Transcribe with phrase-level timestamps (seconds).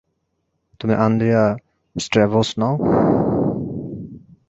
[0.79, 1.43] তুমি Andrea
[1.95, 2.73] Stavros নও?